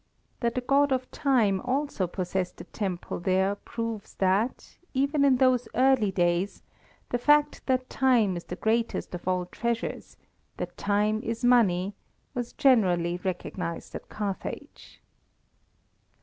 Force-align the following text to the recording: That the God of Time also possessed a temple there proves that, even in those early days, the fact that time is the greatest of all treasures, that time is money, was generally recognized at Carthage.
That 0.39 0.55
the 0.55 0.61
God 0.61 0.91
of 0.91 1.11
Time 1.11 1.61
also 1.63 2.07
possessed 2.07 2.59
a 2.59 2.63
temple 2.63 3.19
there 3.19 3.53
proves 3.53 4.15
that, 4.15 4.77
even 4.95 5.23
in 5.23 5.35
those 5.35 5.67
early 5.75 6.09
days, 6.11 6.63
the 7.11 7.19
fact 7.19 7.63
that 7.67 7.87
time 7.87 8.35
is 8.35 8.45
the 8.45 8.55
greatest 8.55 9.13
of 9.13 9.27
all 9.27 9.45
treasures, 9.45 10.17
that 10.57 10.75
time 10.75 11.21
is 11.21 11.45
money, 11.45 11.93
was 12.33 12.53
generally 12.53 13.17
recognized 13.23 13.93
at 13.93 14.09
Carthage. 14.09 15.01